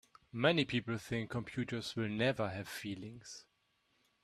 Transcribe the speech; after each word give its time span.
Many 0.33 0.65
people 0.65 0.97
think 0.97 1.29
computers 1.29 1.95
will 1.95 2.09
never 2.09 2.49
have 2.49 2.67
feelings. 2.67 3.45